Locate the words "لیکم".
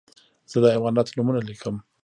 1.49-1.75